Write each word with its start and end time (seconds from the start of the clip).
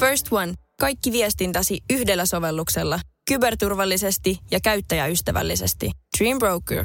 First 0.00 0.32
One. 0.32 0.54
Kaikki 0.80 1.12
viestintäsi 1.12 1.80
yhdellä 1.90 2.26
sovelluksella. 2.26 3.00
Kyberturvallisesti 3.28 4.38
ja 4.50 4.58
käyttäjäystävällisesti. 4.62 5.90
Dream 6.18 6.38
Broker. 6.38 6.84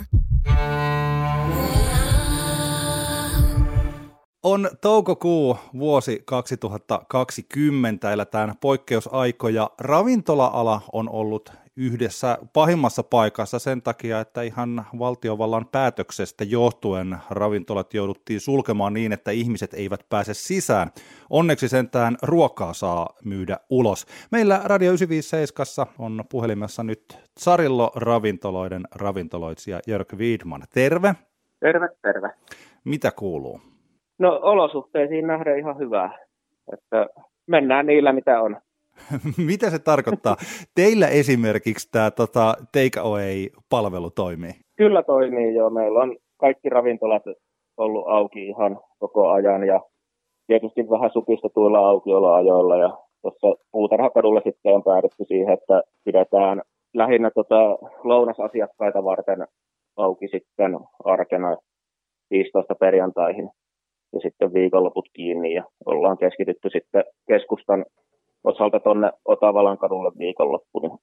On 4.43 4.69
toukokuu 4.81 5.57
vuosi 5.79 6.21
2020, 6.25 8.11
eletään 8.11 8.53
poikkeusaikoja. 8.61 9.69
Ravintola-ala 9.79 10.81
on 10.93 11.09
ollut 11.09 11.51
yhdessä 11.77 12.37
pahimmassa 12.53 13.03
paikassa 13.03 13.59
sen 13.59 13.81
takia, 13.81 14.19
että 14.19 14.41
ihan 14.41 14.85
valtiovallan 14.99 15.65
päätöksestä 15.71 16.43
johtuen 16.43 17.17
ravintolat 17.29 17.93
jouduttiin 17.93 18.39
sulkemaan 18.39 18.93
niin, 18.93 19.13
että 19.13 19.31
ihmiset 19.31 19.73
eivät 19.73 20.05
pääse 20.09 20.33
sisään. 20.33 20.91
Onneksi 21.29 21.69
sentään 21.69 22.17
ruokaa 22.21 22.73
saa 22.73 23.09
myydä 23.25 23.57
ulos. 23.69 24.05
Meillä 24.31 24.61
Radio 24.65 24.89
957 24.89 25.87
on 25.99 26.23
puhelimessa 26.31 26.83
nyt 26.83 27.17
Sarillo 27.37 27.91
ravintoloiden 27.95 28.83
ravintoloitsija 28.95 29.79
Jörg 29.87 30.13
Wiedman. 30.13 30.63
Terve. 30.73 31.15
Terve, 31.59 31.89
terve. 32.01 32.29
Mitä 32.83 33.11
kuuluu? 33.11 33.61
No 34.19 34.39
olosuhteisiin 34.41 35.27
nähdään 35.27 35.59
ihan 35.59 35.77
hyvää, 35.77 36.17
että 36.73 37.07
mennään 37.47 37.85
niillä 37.85 38.13
mitä 38.13 38.41
on. 38.41 38.57
mitä 39.47 39.69
se 39.69 39.79
tarkoittaa? 39.79 40.35
Teillä 40.75 41.07
esimerkiksi 41.07 41.89
tämä 41.91 42.11
tota, 42.11 42.53
takeaway-palvelu 42.71 44.09
toimii? 44.09 44.51
Kyllä 44.77 45.03
toimii 45.03 45.55
jo. 45.55 45.69
Meillä 45.69 45.99
on 45.99 46.17
kaikki 46.37 46.69
ravintolat 46.69 47.23
ollut 47.77 48.05
auki 48.07 48.47
ihan 48.47 48.79
koko 48.99 49.31
ajan 49.31 49.67
ja 49.67 49.81
tietysti 50.47 50.89
vähän 50.89 51.09
supistetuilla 51.13 51.79
aukioloajoilla 51.79 52.77
ja 52.77 52.97
tuossa 53.21 53.63
puutarhakadulla 53.71 54.41
sitten 54.43 54.73
on 54.73 54.83
päädytty 54.83 55.23
siihen, 55.27 55.53
että 55.53 55.81
pidetään 56.03 56.61
lähinnä 56.93 57.31
tota 57.31 57.77
lounasasiakkaita 58.03 59.03
varten 59.03 59.47
auki 59.97 60.27
sitten 60.27 60.79
arkena 61.03 61.57
15 62.31 62.75
perjantaihin 62.75 63.49
ja 64.13 64.19
sitten 64.19 64.53
viikonloput 64.53 65.09
kiinni 65.13 65.53
ja 65.53 65.63
ollaan 65.85 66.17
keskitytty 66.17 66.69
sitten 66.69 67.03
keskustan 67.27 67.85
osalta 68.43 68.79
tuonne 68.79 69.11
Otavalan 69.25 69.77
kadulle 69.77 70.11
viikonloppuna. 70.17 70.97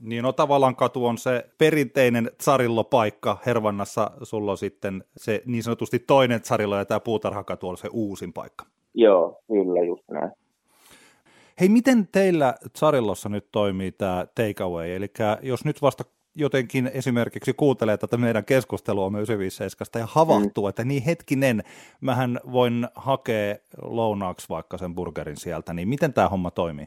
Niin 0.00 0.24
Otavalan 0.24 0.76
katu 0.76 1.06
on 1.06 1.18
se 1.18 1.44
perinteinen 1.58 2.30
Tsarillo-paikka. 2.38 3.36
Hervannassa 3.46 4.10
sulla 4.22 4.50
on 4.50 4.58
sitten 4.58 5.04
se 5.16 5.42
niin 5.46 5.62
sanotusti 5.62 5.98
toinen 5.98 6.40
Tsarillo 6.40 6.76
ja 6.76 6.84
tämä 6.84 7.00
Puutarhakatu 7.00 7.68
on 7.68 7.76
se 7.76 7.88
uusin 7.92 8.32
paikka. 8.32 8.64
Joo, 8.94 9.38
kyllä 9.46 9.80
just 9.80 10.04
näin. 10.10 10.30
Hei, 11.60 11.68
miten 11.68 12.08
teillä 12.12 12.54
Tsarillossa 12.72 13.28
nyt 13.28 13.48
toimii 13.52 13.92
tämä 13.92 14.26
takeaway? 14.34 14.90
Eli 14.90 15.06
jos 15.42 15.64
nyt 15.64 15.82
vasta 15.82 16.04
jotenkin 16.34 16.90
esimerkiksi 16.94 17.52
kuuntelee 17.52 17.96
tätä 17.96 18.16
meidän 18.16 18.44
keskustelua 18.44 19.06
957 19.06 20.02
ja 20.02 20.06
havahtuu, 20.10 20.64
mm. 20.64 20.68
että 20.68 20.84
niin 20.84 21.02
hetkinen, 21.02 21.62
mähän 22.00 22.40
voin 22.52 22.88
hakea 22.94 23.54
lounaaksi 23.82 24.48
vaikka 24.48 24.78
sen 24.78 24.94
burgerin 24.94 25.36
sieltä, 25.36 25.72
niin 25.72 25.88
miten 25.88 26.12
tämä 26.12 26.28
homma 26.28 26.50
toimii? 26.50 26.86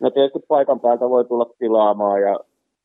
No 0.00 0.10
tietysti 0.10 0.38
paikan 0.48 0.80
päältä 0.80 1.08
voi 1.08 1.24
tulla 1.24 1.46
tilaamaan 1.58 2.20
ja 2.20 2.40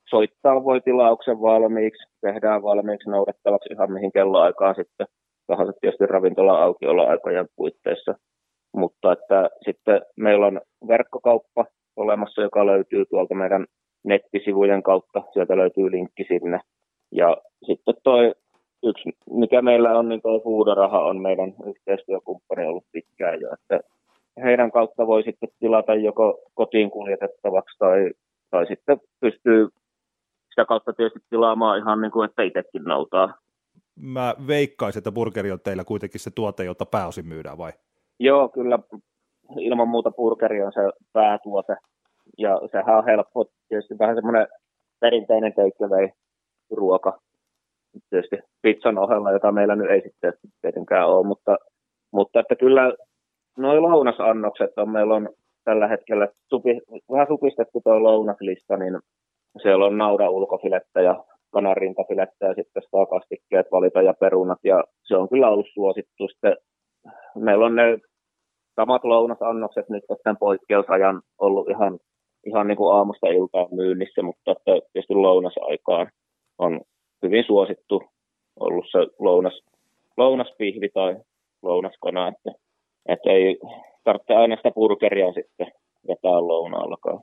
soittaa 0.09 0.63
voi 0.63 0.81
tilauksen 0.81 1.41
valmiiksi, 1.41 2.09
tehdään 2.21 2.63
valmiiksi 2.63 3.09
noudattavaksi 3.09 3.73
ihan 3.73 3.91
mihin 3.91 4.11
kelloaikaan 4.11 4.75
sitten 4.75 5.07
tahansa 5.47 5.73
tietysti 5.81 6.05
ravintola 6.05 6.63
aukioloaikojen 6.63 7.47
puitteissa. 7.55 8.15
Mutta 8.75 9.11
että 9.11 9.49
sitten 9.65 10.01
meillä 10.17 10.47
on 10.47 10.61
verkkokauppa 10.87 11.65
olemassa, 11.95 12.41
joka 12.41 12.65
löytyy 12.65 13.05
tuolta 13.05 13.35
meidän 13.35 13.65
nettisivujen 14.07 14.83
kautta, 14.83 15.23
sieltä 15.33 15.57
löytyy 15.57 15.91
linkki 15.91 16.25
sinne. 16.27 16.59
Ja 17.11 17.37
sitten 17.65 17.95
toi 18.03 18.33
yksi, 18.83 19.09
mikä 19.29 19.61
meillä 19.61 19.99
on, 19.99 20.09
niin 20.09 20.21
tuo 20.21 20.39
Foodaraha 20.39 21.05
on 21.05 21.21
meidän 21.21 21.53
yhteistyökumppani 21.69 22.65
ollut 22.65 22.85
pitkään 22.91 23.41
jo, 23.41 23.49
että 23.53 23.79
heidän 24.43 24.71
kautta 24.71 25.07
voi 25.07 25.23
sitten 25.23 25.49
tilata 25.59 25.95
joko 25.95 26.39
kotiin 26.53 26.91
kuljetettavaksi 26.91 27.77
tai, 27.79 28.11
tai 28.49 28.67
sitten 28.67 28.99
pystyy 29.19 29.67
sitä 30.49 30.65
kautta 30.65 30.93
tietysti 30.93 31.19
tilaamaan 31.29 31.79
ihan 31.79 32.01
niin 32.01 32.11
kuin, 32.11 32.29
että 32.29 32.43
itsekin 32.43 32.83
noutaa. 32.83 33.33
Mä 33.95 34.35
veikkaisin, 34.47 34.99
että 34.99 35.11
burgeri 35.11 35.51
on 35.51 35.59
teillä 35.59 35.83
kuitenkin 35.83 36.19
se 36.19 36.31
tuote, 36.35 36.63
jota 36.63 36.85
pääosin 36.85 37.27
myydään 37.27 37.57
vai? 37.57 37.71
Joo, 38.19 38.49
kyllä 38.49 38.79
ilman 39.59 39.87
muuta 39.87 40.11
burgeri 40.11 40.63
on 40.63 40.71
se 40.71 40.81
päätuote, 41.13 41.75
ja 42.37 42.61
sehän 42.71 42.97
on 42.97 43.05
helppo, 43.05 43.45
tietysti 43.69 43.99
vähän 43.99 44.15
semmoinen 44.15 44.47
perinteinen 44.99 45.53
takeaway 45.53 46.09
ruoka, 46.71 47.19
tietysti 48.09 48.37
pizzan 48.61 48.97
ohella, 48.97 49.31
jota 49.31 49.51
meillä 49.51 49.75
nyt 49.75 49.89
ei 49.89 50.01
sitten 50.01 50.33
tietenkään 50.61 51.07
ole, 51.07 51.27
mutta, 51.27 51.57
mutta 52.11 52.39
että 52.39 52.55
kyllä 52.55 52.93
noin 53.57 53.81
lounasannokset 53.81 54.71
on, 54.77 54.89
meillä 54.89 55.15
on 55.15 55.29
tällä 55.63 55.87
hetkellä 55.87 56.27
supi, 56.49 56.81
vähän 57.11 57.27
supistettu 57.27 57.81
tuo 57.83 58.03
lounaslista, 58.03 58.77
niin 58.77 58.99
siellä 59.61 59.85
on 59.85 59.97
nauda 59.97 60.29
ulkofilettä 60.29 61.01
ja 61.01 61.23
kanarintafilettä 61.53 62.45
ja 62.45 62.53
sitten 62.53 62.83
kastikkeet 63.09 63.67
valita 63.71 64.01
ja 64.01 64.13
perunat 64.13 64.59
ja 64.63 64.83
se 65.03 65.15
on 65.17 65.29
kyllä 65.29 65.49
ollut 65.49 65.67
suosittu. 65.73 66.27
Sitten 66.27 66.57
meillä 67.35 67.65
on 67.65 67.75
ne 67.75 67.97
samat 68.75 69.03
lounasannokset 69.03 69.89
nyt 69.89 70.03
tämän 70.23 70.37
poikkeusajan 70.37 71.21
ollut 71.37 71.69
ihan 71.69 71.99
ihan 72.47 72.67
niin 72.67 72.77
kuin 72.77 72.95
aamusta 72.95 73.27
iltaan 73.27 73.67
myynnissä, 73.71 74.21
mutta 74.21 74.51
että 74.51 74.71
tietysti 74.93 75.13
lounasaikaan 75.13 76.11
on 76.57 76.81
hyvin 77.23 77.43
suosittu 77.47 78.03
ollut 78.59 78.85
se 78.91 78.99
lounas, 79.19 79.61
lounaspihvi 80.17 80.89
tai 80.93 81.15
lounaskana, 81.61 82.27
että, 82.27 82.51
että 83.09 83.31
ei 83.31 83.59
tarvitse 84.03 84.33
aina 84.33 84.55
sitä 84.55 84.71
burgeria 84.71 85.33
sitten 85.33 85.67
vetää 86.07 86.47
lounaallakaan. 86.47 87.19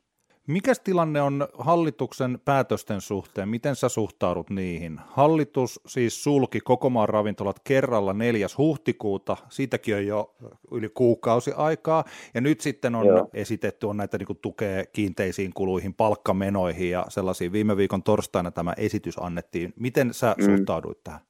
Mikäs 0.49 0.81
tilanne 0.81 1.23
on 1.23 1.47
hallituksen 1.59 2.39
päätösten 2.45 3.01
suhteen? 3.01 3.49
Miten 3.49 3.75
sä 3.75 3.89
suhtaudut 3.89 4.51
niihin? 4.51 5.01
Hallitus 5.07 5.81
siis 5.87 6.25
sulki 6.25 6.61
koko 6.61 6.91
maan 6.91 7.09
ravintolat 7.09 7.57
kerralla 7.69 8.13
4. 8.13 8.47
huhtikuuta, 8.59 9.37
siitäkin 9.49 9.95
on 9.95 10.07
jo 10.07 10.31
yli 10.73 10.89
kuukausi 10.89 11.51
aikaa, 11.57 12.05
ja 12.35 12.41
nyt 12.41 12.61
sitten 12.61 12.95
on 12.95 13.07
Joo. 13.07 13.29
esitetty 13.35 13.87
on 13.87 13.97
näitä 13.97 14.19
niin 14.19 14.39
tukea 14.43 14.85
kiinteisiin 14.93 15.51
kuluihin, 15.55 15.95
palkkamenoihin 15.95 16.91
ja 16.91 17.05
sellaisiin. 17.09 17.53
Viime 17.53 17.77
viikon 17.77 18.03
torstaina 18.03 18.51
tämä 18.51 18.73
esitys 18.77 19.19
annettiin. 19.19 19.73
Miten 19.81 20.15
sä 20.15 20.35
mm. 20.39 20.45
suhtauduit 20.45 20.99
tähän? 21.05 21.21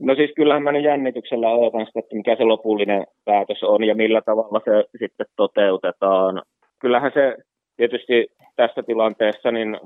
No 0.00 0.14
siis 0.14 0.30
kyllähän 0.36 0.62
mä 0.62 0.72
nyt 0.72 0.84
jännityksellä 0.84 1.50
odotan 1.50 1.86
sitä, 1.86 1.98
että 1.98 2.16
mikä 2.16 2.36
se 2.36 2.44
lopullinen 2.44 3.06
päätös 3.24 3.62
on 3.62 3.84
ja 3.84 3.94
millä 3.94 4.22
tavalla 4.22 4.60
se 4.64 4.98
sitten 4.98 5.26
toteutetaan. 5.36 6.42
Kyllähän 6.78 7.10
se 7.14 7.36
tietysti 7.76 8.26
tässä 8.58 8.82
tilanteessa 8.82 9.50
niin 9.50 9.80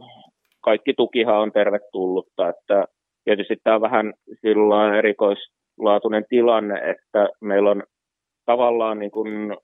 kaikki 0.60 0.94
tukihan 0.96 1.40
on 1.40 1.52
tervetullutta, 1.52 2.48
että 2.48 2.84
tietysti 3.24 3.56
tämä 3.62 3.76
on 3.76 3.82
vähän 3.82 4.12
sillä 4.40 4.98
erikoislaatuinen 4.98 6.24
tilanne, 6.28 6.74
että 6.90 7.28
meillä 7.40 7.70
on 7.70 7.82
tavallaan 8.46 8.98
niin 8.98 9.10
kuin 9.10 9.56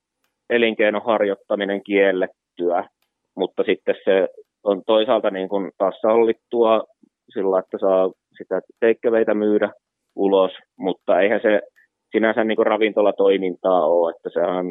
elinkeinon 0.51 1.05
harjoittaminen 1.05 1.83
kiellettyä, 1.85 2.89
mutta 3.37 3.63
sitten 3.63 3.95
se 4.05 4.29
on 4.65 4.83
toisaalta 4.87 5.31
niin 5.31 5.49
kuin 5.49 5.71
taas 5.79 6.01
sallittua 6.01 6.85
sillä, 7.35 7.59
että 7.59 7.79
saa 7.79 8.11
sitä 8.39 8.61
teikkeveitä 8.81 9.35
myydä 9.35 9.71
ulos, 10.17 10.53
mutta 10.79 11.21
eihän 11.21 11.41
se 11.43 11.61
sinänsä 12.13 12.45
niin 12.45 12.57
kuin 12.57 12.67
ravintolatoimintaa 12.67 13.87
ole, 13.87 14.11
että 14.11 14.31
se 14.33 14.41
on 14.41 14.67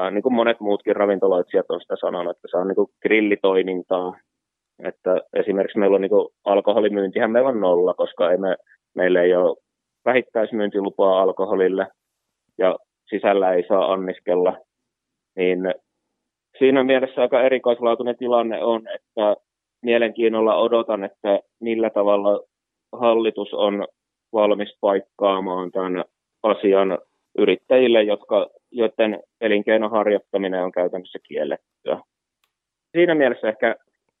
vähän 0.00 0.14
niin 0.14 0.22
kuin 0.22 0.34
monet 0.34 0.60
muutkin 0.60 0.96
ravintoloitsijat 0.96 1.66
on 1.68 1.80
sitä 1.80 1.96
sanonut, 2.00 2.36
että 2.36 2.48
se 2.50 2.56
on 2.56 2.68
niin 2.68 2.76
kuin 2.76 2.88
grillitoimintaa, 3.02 4.16
että 4.84 5.20
esimerkiksi 5.32 5.78
meillä 5.78 5.94
on 5.94 6.00
niin 6.00 6.10
kuin 6.10 6.28
alkoholimyyntihän 6.44 7.30
meillä 7.30 7.48
on 7.48 7.60
nolla, 7.60 7.94
koska 7.94 8.30
ei 8.30 8.38
me, 8.38 8.56
meillä 8.94 9.22
ei 9.22 9.34
ole 9.34 9.56
vähittäismyyntilupaa 10.04 11.22
alkoholille 11.22 11.86
ja 12.58 12.76
sisällä 13.08 13.52
ei 13.52 13.64
saa 13.68 13.92
anniskella, 13.92 14.56
niin 15.36 15.74
siinä 16.58 16.84
mielessä 16.84 17.20
aika 17.20 17.42
erikoislaatuinen 17.42 18.16
tilanne 18.16 18.64
on, 18.64 18.82
että 18.94 19.36
mielenkiinnolla 19.82 20.56
odotan, 20.56 21.04
että 21.04 21.40
millä 21.60 21.90
tavalla 21.90 22.40
hallitus 22.92 23.54
on 23.54 23.86
valmis 24.32 24.76
paikkaamaan 24.80 25.70
tämän 25.70 26.04
asian 26.42 26.98
yrittäjille, 27.38 28.02
jotka, 28.02 28.48
joiden 28.72 29.20
elinkeinon 29.40 29.90
harjoittaminen 29.90 30.64
on 30.64 30.72
käytännössä 30.72 31.18
kiellettyä. 31.28 32.00
Siinä 32.92 33.14
mielessä 33.14 33.48
ehkä 33.48 33.76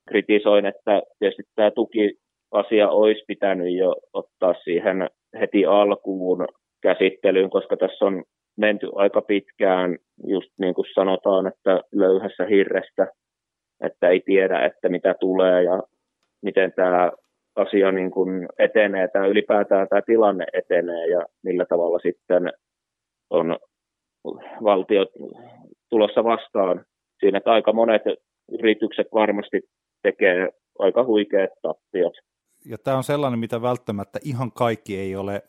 kritisoin, 0.08 0.66
että 0.66 1.02
tietysti 1.18 1.42
tämä 1.54 1.70
tukiasia 1.70 2.88
olisi 2.88 3.24
pitänyt 3.26 3.76
jo 3.76 3.96
ottaa 4.12 4.54
siihen 4.64 5.10
heti 5.40 5.66
alkuun 5.66 6.48
käsittelyyn, 6.82 7.50
koska 7.50 7.76
tässä 7.76 8.04
on 8.04 8.24
menty 8.56 8.88
aika 8.94 9.22
pitkään, 9.22 9.98
just 10.26 10.50
niin 10.58 10.74
kuin 10.74 10.86
sanotaan, 10.94 11.46
että 11.46 11.80
löyhässä 11.92 12.44
hirrestä, 12.44 13.06
että 13.84 14.08
ei 14.08 14.20
tiedä, 14.20 14.64
että 14.64 14.88
mitä 14.88 15.14
tulee 15.20 15.62
ja 15.62 15.82
miten 16.42 16.72
tämä 16.72 17.12
asia 17.56 17.92
niin 17.92 18.10
kuin 18.10 18.48
etenee 18.58 19.08
tai 19.08 19.28
ylipäätään 19.28 19.88
tämä 19.88 20.02
tilanne 20.02 20.46
etenee 20.52 21.06
ja 21.06 21.26
millä 21.42 21.64
tavalla 21.64 21.98
sitten 21.98 22.52
on 23.30 23.56
valtiot 24.64 25.08
tulossa 25.90 26.24
vastaan. 26.24 26.84
Siinä, 27.20 27.38
että 27.38 27.52
aika 27.52 27.72
monet 27.72 28.02
yritykset 28.52 29.06
varmasti 29.12 29.60
tekee 30.02 30.48
aika 30.78 31.04
huikeat 31.04 31.50
tappiot 31.62 32.14
ja 32.64 32.78
tämä 32.78 32.96
on 32.96 33.04
sellainen, 33.04 33.38
mitä 33.38 33.62
välttämättä 33.62 34.18
ihan 34.24 34.52
kaikki 34.52 34.96
ei 34.96 35.16
ole 35.16 35.42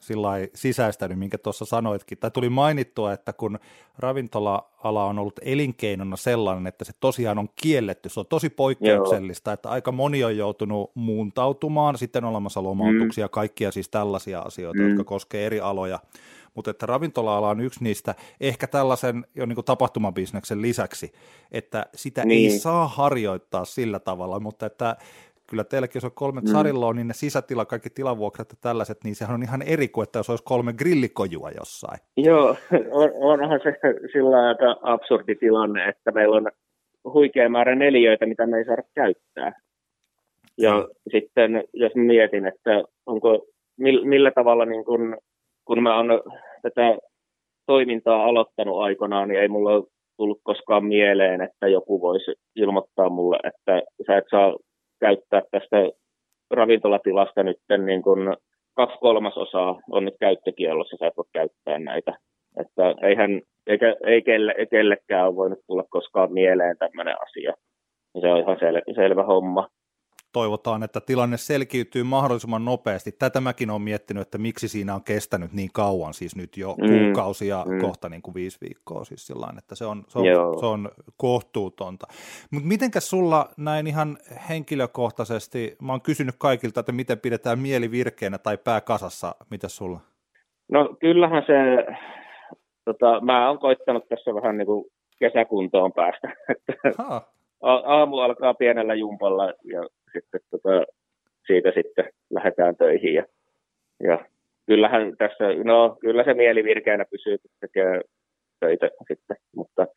sisäistänyt, 0.53 1.19
minkä 1.19 1.37
tuossa 1.37 1.65
sanoitkin. 1.65 2.17
Tai 2.17 2.31
tuli 2.31 2.49
mainittua, 2.49 3.13
että 3.13 3.33
kun 3.33 3.59
ravintola-ala 3.99 5.05
on 5.05 5.19
ollut 5.19 5.39
elinkeinona 5.41 6.15
sellainen, 6.15 6.67
että 6.67 6.85
se 6.85 6.91
tosiaan 6.99 7.39
on 7.39 7.49
kielletty, 7.61 8.09
se 8.09 8.19
on 8.19 8.25
tosi 8.25 8.49
poikkeuksellista, 8.49 9.49
Joo. 9.49 9.53
että 9.53 9.69
aika 9.69 9.91
moni 9.91 10.23
on 10.23 10.37
joutunut 10.37 10.91
muuntautumaan, 10.95 11.97
sitten 11.97 12.25
olemassa 12.25 12.63
lomautuksia, 12.63 13.25
mm. 13.25 13.31
kaikkia 13.31 13.71
siis 13.71 13.89
tällaisia 13.89 14.39
asioita, 14.39 14.81
mm. 14.81 14.89
jotka 14.89 15.03
koskee 15.03 15.45
eri 15.45 15.59
aloja. 15.59 15.99
Mutta 16.55 16.71
että 16.71 16.85
ravintola-ala 16.85 17.49
on 17.49 17.61
yksi 17.61 17.83
niistä, 17.83 18.15
ehkä 18.41 18.67
tällaisen 18.67 19.25
jo 19.35 19.45
niin 19.45 19.65
tapahtumabisneksen 19.65 20.61
lisäksi, 20.61 21.11
että 21.51 21.85
sitä 21.95 22.25
niin. 22.25 22.51
ei 22.51 22.59
saa 22.59 22.87
harjoittaa 22.87 23.65
sillä 23.65 23.99
tavalla, 23.99 24.39
mutta 24.39 24.65
että 24.65 24.95
kyllä 25.51 25.63
teilläkin, 25.63 25.97
jos 25.97 26.03
on 26.03 26.11
kolme 26.11 26.41
mm. 26.41 26.95
niin 26.95 27.07
ne 27.07 27.13
sisätila, 27.13 27.65
kaikki 27.65 27.89
tilavuokrat 27.89 28.49
ja 28.49 28.57
tällaiset, 28.61 28.97
niin 29.03 29.15
sehän 29.15 29.33
on 29.33 29.43
ihan 29.43 29.61
eri 29.61 29.87
kuin, 29.87 30.03
että 30.03 30.19
jos 30.19 30.29
olisi 30.29 30.43
kolme 30.43 30.73
grillikojua 30.73 31.51
jossain. 31.51 31.99
Joo, 32.17 32.55
on, 32.91 33.11
onhan 33.15 33.59
se 33.63 33.77
sillä 34.11 34.47
aika 34.47 34.77
absurdi 34.81 35.35
tilanne, 35.35 35.89
että 35.89 36.11
meillä 36.11 36.35
on 36.35 36.51
huikea 37.13 37.49
määrä 37.49 37.75
neliöitä, 37.75 38.25
mitä 38.25 38.47
me 38.47 38.57
ei 38.57 38.65
saada 38.65 38.83
käyttää. 38.95 39.61
Ja 40.57 40.79
mm. 40.79 40.87
sitten 41.11 41.63
jos 41.73 41.91
mietin, 41.95 42.45
että 42.45 42.83
onko, 43.05 43.45
millä 44.03 44.31
tavalla, 44.31 44.65
niin 44.65 44.85
kun, 44.85 45.17
kun 45.65 45.83
mä 45.83 45.97
oon 45.97 46.07
tätä 46.61 46.97
toimintaa 47.65 48.23
aloittanut 48.23 48.81
aikanaan, 48.81 49.27
niin 49.27 49.41
ei 49.41 49.47
mulla 49.47 49.87
tullut 50.17 50.39
koskaan 50.43 50.85
mieleen, 50.85 51.41
että 51.41 51.67
joku 51.67 52.01
voisi 52.01 52.33
ilmoittaa 52.55 53.09
mulle, 53.09 53.39
että 53.43 53.81
sä 54.07 54.17
et 54.17 54.25
saa 54.31 54.55
käyttää 54.99 55.41
tästä 55.51 55.77
ravintolatilasta 56.51 57.43
nyt 57.43 57.57
niin 57.85 58.01
kuin 58.01 58.37
kaksi 58.75 58.97
kolmasosaa 58.99 59.79
on 59.91 60.05
nyt 60.05 60.15
käyttökiellossa, 60.19 60.97
sä 60.99 61.07
et 61.07 61.17
voi 61.17 61.25
käyttää 61.33 61.79
näitä. 61.79 62.13
Että 62.59 62.95
eihän, 63.07 63.41
eikä, 63.67 63.95
ei 64.05 64.21
kelle, 64.21 64.55
kellekään 64.71 65.27
ole 65.27 65.35
voinut 65.35 65.59
tulla 65.67 65.83
koskaan 65.89 66.33
mieleen 66.33 66.77
tämmöinen 66.77 67.15
asia. 67.21 67.53
Se 68.21 68.27
on 68.27 68.39
ihan 68.39 68.57
sel, 68.59 68.81
selvä 68.95 69.23
homma 69.23 69.67
toivotaan, 70.31 70.83
että 70.83 71.01
tilanne 71.01 71.37
selkiytyy 71.37 72.03
mahdollisimman 72.03 72.65
nopeasti. 72.65 73.11
Tätä 73.11 73.41
mäkin 73.41 73.69
olen 73.69 73.81
miettinyt, 73.81 74.21
että 74.21 74.37
miksi 74.37 74.67
siinä 74.67 74.95
on 74.95 75.03
kestänyt 75.03 75.53
niin 75.53 75.69
kauan, 75.73 76.13
siis 76.13 76.35
nyt 76.35 76.57
jo 76.57 76.75
mm. 76.81 76.87
kuukausia, 76.87 77.65
mm. 77.67 77.81
kohta 77.81 78.09
niin 78.09 78.21
kuin 78.21 78.35
viisi 78.35 78.57
viikkoa, 78.61 79.03
siis 79.03 79.27
sillain, 79.27 79.57
että 79.57 79.75
se 79.75 79.85
on, 79.85 80.03
se 80.07 80.19
on, 80.19 80.59
se 80.59 80.65
on 80.65 80.89
kohtuutonta. 81.17 82.07
Mutta 82.51 82.67
mitenkäs 82.67 83.09
sulla 83.09 83.49
näin 83.57 83.87
ihan 83.87 84.17
henkilökohtaisesti, 84.49 85.75
mä 85.81 85.93
oon 85.93 86.01
kysynyt 86.01 86.35
kaikilta, 86.37 86.79
että 86.79 86.91
miten 86.91 87.19
pidetään 87.19 87.59
mieli 87.59 87.91
virkeänä 87.91 88.37
tai 88.37 88.57
pää 88.57 88.81
kasassa, 88.81 89.35
mitä 89.49 89.67
sulla? 89.67 89.99
No 90.71 90.95
kyllähän 90.99 91.43
se, 91.47 91.85
tota, 92.85 93.21
mä 93.21 93.47
oon 93.47 93.59
koittanut 93.59 94.09
tässä 94.09 94.35
vähän 94.35 94.57
niin 94.57 94.65
kuin 94.65 94.85
kesäkuntoon 95.19 95.93
päästä, 95.93 96.27
että 96.49 97.21
aamu 97.61 98.17
alkaa 98.17 98.53
pienellä 98.53 98.93
jumpalla 98.93 99.45
ja 99.45 99.83
siitä 101.51 101.71
sitten 101.75 102.05
lähdetään 102.29 102.75
töihin. 102.75 103.13
Ja, 103.13 103.25
ja 104.03 104.25
kyllähän 104.67 105.17
tässä, 105.17 105.45
no 105.63 105.97
kyllä 106.01 106.23
se 106.23 106.33
mieli 106.33 106.63
virkeänä 106.63 107.05
pysyy, 107.11 107.37
kun 107.37 107.51
tekee 107.61 108.01
töitä 108.59 108.89
sitten, 109.07 109.37
mutta 109.55 109.87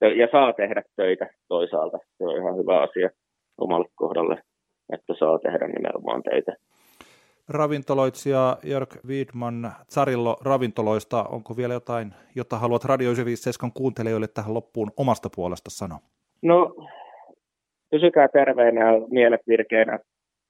ja 0.00 0.28
saa 0.32 0.52
tehdä 0.52 0.82
töitä 0.96 1.26
toisaalta. 1.48 1.98
Se 2.18 2.24
on 2.24 2.36
ihan 2.36 2.56
hyvä 2.56 2.82
asia 2.82 3.10
omalle 3.58 3.88
kohdalle, 3.94 4.42
että 4.92 5.14
saa 5.18 5.38
tehdä 5.38 5.68
nimenomaan 5.68 6.22
töitä. 6.22 6.52
Ravintoloitsija 7.48 8.56
Jörg 8.64 8.94
Wiedman 9.06 9.72
Zarillo 9.90 10.36
ravintoloista. 10.44 11.24
Onko 11.24 11.56
vielä 11.56 11.74
jotain, 11.74 12.14
jota 12.34 12.58
haluat 12.58 12.84
Radio 12.84 13.10
97 13.10 13.72
kuuntelijoille 13.72 14.28
tähän 14.28 14.54
loppuun 14.54 14.90
omasta 14.96 15.28
puolesta 15.36 15.70
sanoa? 15.70 15.98
No 16.42 16.74
pysykää 17.90 18.28
terveinä 18.28 18.92
ja 18.92 19.00
mielet 19.10 19.40
virkeinä 19.48 19.98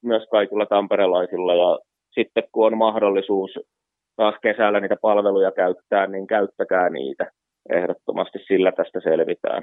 myös 0.03 0.27
kaikilla 0.31 0.67
tamperelaisilla 0.67 1.55
ja 1.55 1.79
sitten 2.11 2.45
kun 2.53 2.67
on 2.67 2.79
mahdollisuus 2.79 3.59
taas 4.17 4.35
kesällä 4.43 4.81
niitä 4.81 4.97
palveluja 5.03 5.53
käyttää, 5.53 6.07
niin 6.07 6.27
käyttäkää 6.27 6.91
niitä. 6.91 7.31
Ehdottomasti 7.71 8.39
sillä 8.39 8.73
tästä 8.73 9.01
selvitään. 9.01 9.63